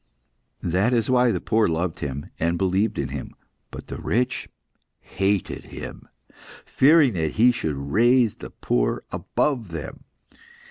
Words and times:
"That 0.63 0.93
is 0.93 1.11
why 1.11 1.31
the 1.31 1.39
poor 1.39 1.67
loved 1.67 1.99
Him, 1.99 2.31
and 2.39 2.57
believed 2.57 2.97
in 2.97 3.09
Him. 3.09 3.35
But 3.69 3.85
the 3.85 4.01
rich 4.01 4.49
hated 4.99 5.65
Him; 5.65 6.07
fearing 6.65 7.13
that 7.13 7.33
He 7.33 7.51
should 7.51 7.75
raise 7.77 8.33
the 8.33 8.49
poor 8.49 9.03
above 9.11 9.69
them. 9.69 10.05